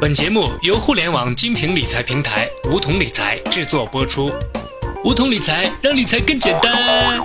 [0.00, 4.32] 本节目由互联网精品理财平台梧桐理财制作播出。
[5.04, 7.22] 梧桐理财让理财更简单。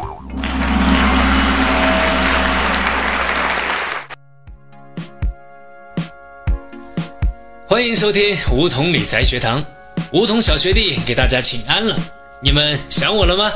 [7.66, 9.64] 欢迎收听梧桐理财学堂，
[10.12, 11.96] 梧桐小学弟给大家请安了。
[12.42, 13.50] 你们想我了吗？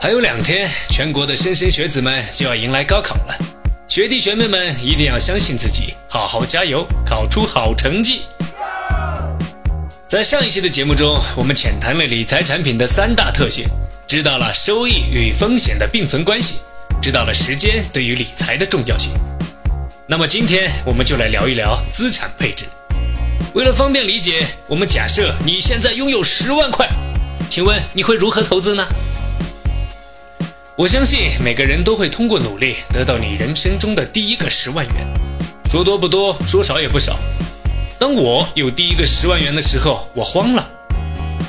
[0.00, 3.57] 还有两天，全国的莘莘学子们就要迎来高考了。
[3.88, 8.20] 学弟学妹们一定要相信自己，好好加油，考出好成绩。
[10.06, 13.64] 在上一期的节目中，我们浅谈了理财产品的三大特性，
[14.06, 16.56] 知道了收益与风险的并存关系，
[17.00, 19.10] 知道了时间对于理财的重要性。
[20.06, 22.66] 那么今天我们就来聊一聊资产配置。
[23.54, 26.86] 为了方便理解，我们假设你现在拥有十万块，
[27.48, 28.86] 请问你会如何投资呢？
[30.78, 35.08] 我相信每个人都会通过努力得到你人生中的第一个十万元，
[35.68, 37.18] 说多不多，说少也不少。
[37.98, 40.70] 当我有第一个十万元的时候，我慌了。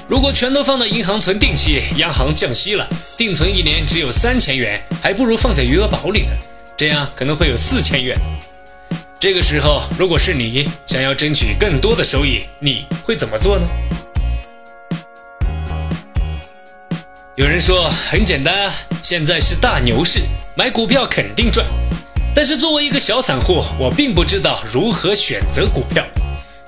[0.07, 6.31] 如果全都放到银行存定期，央行降息了，定存一年只有三千元，还不如放在余额宝里呢，
[6.75, 8.17] 这样可能会有四千元。
[9.19, 13.67] 这个时候，如果是你想要争取更多的收益，你会怎么做呢？
[17.35, 18.73] 有人说很简单啊，
[19.09, 20.21] 现在是大牛市，
[20.55, 21.65] 买股票肯定赚。
[22.35, 26.05] 但是作为一个小散户，我并不知道如何选择股票，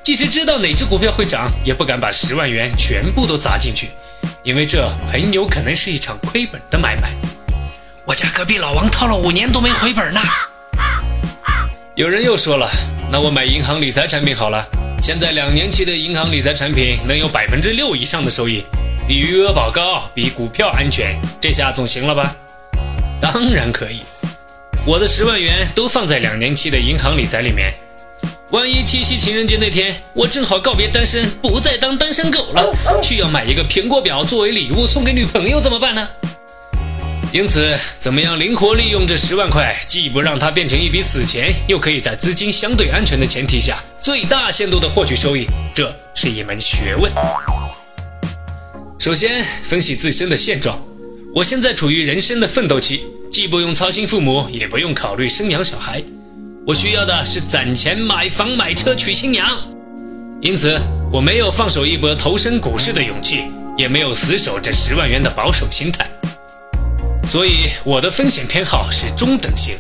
[0.02, 3.92] 即使知道哪只股票会涨，也不敢把十万元全部都砸进去，
[4.42, 7.12] 因为这很有可能是一场亏本的买卖。
[8.06, 10.20] 我家隔壁老王套了五年都没回本呢。
[11.94, 12.68] 有人又说了，
[13.12, 14.66] 那我买银行理财产品好了，
[15.04, 18.66] 现在两年期的银行理财产品能有百分之六以上的收益。
[19.08, 22.36] 比余额宝高，比股票安全，这下总行了吧？
[23.20, 24.02] 当然可以，
[24.86, 27.74] 我的十万元都放在两年期的银行理财里面。
[28.52, 36.08] 万一七夕情人节那天我正好告别单身，不再当单身狗了，需要买一个苹果表作为礼物送给女朋友怎么办呢？
[37.34, 47.12] 因此，怎么样灵活利用这十万块，既不让它变成一笔死钱，又可以在资金相对安全的前提下，最大限度的获取收益，这是一门学问。
[49.02, 50.80] 首先分析自身的现状，
[51.34, 56.04] 我现在处于人生的奋斗期，既不用操心父母，也不用考虑生养小孩，
[56.68, 59.44] 我需要的是攒钱买房买车娶新娘。
[60.40, 60.80] 因此，
[61.12, 63.46] 我没有放手一搏投身股市的勇气，
[63.76, 66.08] 也没有死守这十万元的保守心态。
[67.24, 69.74] 所以，我的风险偏好是中等型。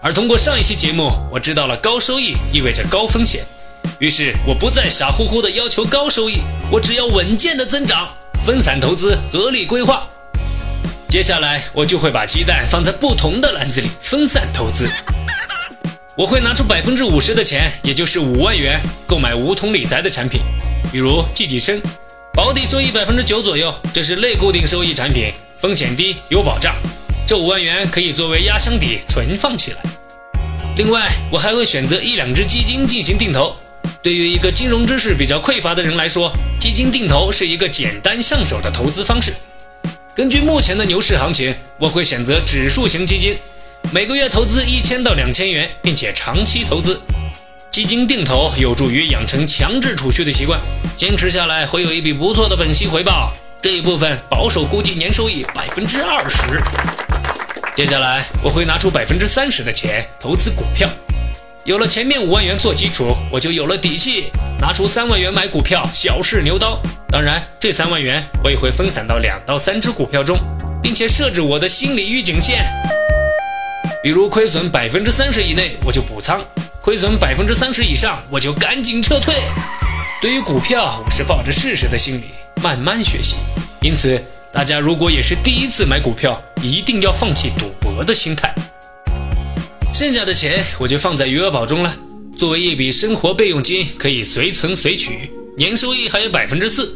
[0.00, 3.44] 而通过上一期节目，我知道了高收益意味着高风险，
[3.98, 8.08] 于是我不再傻乎乎的要求高收益，我只要稳健的增长。
[8.44, 10.04] 分散投资，合理规划。
[11.08, 14.90] 接下来，我就会把鸡蛋放在不同的篮子里，分散投资。
[16.16, 20.40] 我会拿出百分之五十的钱，也就是五万元，购买梧桐理财的产品，
[20.90, 21.80] 比如季季生，
[22.34, 26.74] 保底收益百分之九左右，这是类固定收益产品，风险低，有保障。
[27.24, 29.78] 这五万元可以作为压箱底存放起来。
[30.76, 33.54] 另外，我还会选择一两只基金进行定投。
[34.02, 39.32] 对于一个金融知识比较匮乏的人来说，基金定投是一个简单上手的投资方式。
[40.12, 43.36] 根据目前的牛市行情，我会选择指数型基金，
[43.92, 47.00] 每个月投资一千到两千元，并且长期投资。
[47.70, 50.60] 基金定投有助于养成强制储蓄的习惯，
[50.96, 53.32] 坚持下来会有一笔不错的本息回报。
[53.62, 56.60] 这一部分保守估计年收益百分之二十。
[57.76, 60.90] 接下来我会拿出百分之三十的钱投资股票。
[61.64, 66.76] 有了前面五万元做基础，我就有了底气，拿出三万元买股票，小试牛刀。
[67.08, 70.36] 当然，这三万元我也会分散到两到三只股票中，
[70.82, 72.66] 并且设置我的心理预警线。
[74.02, 76.40] 比如亏损百分之三十以内，我就补仓；
[76.80, 79.44] 亏损百分之三十以上，我就赶紧撤退。
[80.20, 83.36] 对于股票，我是抱着试试的心理，慢慢学习。
[83.82, 84.20] 因此，
[84.52, 88.52] 大家如果也是第一次买股票，一定要放弃赌博的心态。
[90.02, 91.96] 剩下的钱我就放在余额宝中了，
[92.36, 96.92] 作为一笔生活备用金，可以随存随取，年收益还有百分之四。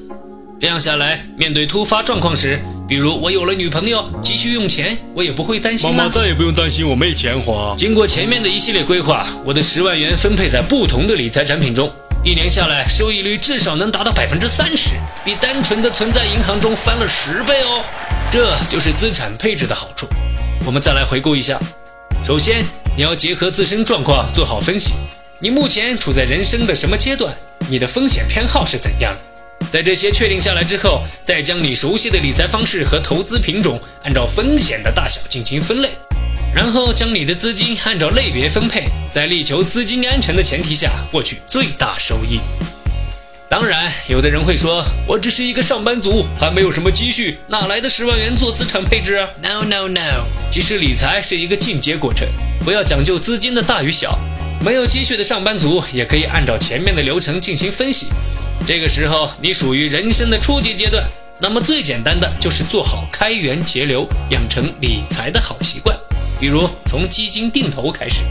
[0.61, 5.89] 这样下来，面对突发状况时，比如我有了女朋友急需用钱，我也不会担心。
[5.89, 7.77] 妈妈再也不用担心我没钱花。
[7.79, 11.89] 经过前面的一系列规划，我的十万元分配在不同的理财产品中，
[12.25, 17.85] 一年下来收益率至少能达到百分之三十，比单纯的存在银行中翻了十倍哦。
[18.33, 20.09] 这就是资产配置的好处。
[20.67, 21.57] 我们再来回顾一下，
[22.27, 22.65] 首先。
[22.97, 24.95] 你要结合自身状况做好分析，
[25.39, 27.37] 你目前处在人生的什么阶段？
[27.69, 29.67] 你的风险偏好是怎样的？
[29.71, 35.91] 在这些确定下来之后，再将你熟悉的理财方式和投资品种按照风险的大小进行分类，
[36.55, 42.41] 然后将你的资金按照类别分配，在力求资金安全的前提下获取最大收益。
[43.49, 50.25] 当然，有的人会说，我只是一个上班族，还没有什么积蓄，哪来的十万元做资产配置？No No No！
[50.51, 52.27] 其实理财是一个进阶过程，
[52.61, 54.19] 不要讲究资金的大与小。
[54.65, 58.09] 没有积蓄的上班族也可以按照前面的流程进行分析。
[58.67, 61.09] 这个时候你属于人生的初级阶段，
[61.39, 65.97] 那么最简单的就是做好开源节流，养成理财的好习惯，
[66.41, 68.25] 比如从基金定投开始。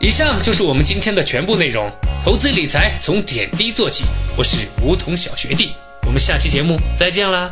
[0.00, 1.90] 以上就是我们今天的全部内容。
[2.24, 4.04] 投资理财从点滴做起，
[4.36, 5.74] 我是梧桐小学弟，
[6.06, 7.50] 我们下期节目再见啦。